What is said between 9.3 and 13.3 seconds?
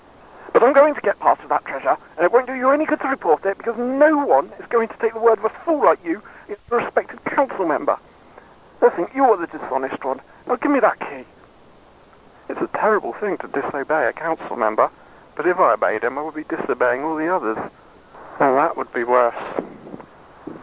the dishonest one. Now, give me that Key!" It's a terrible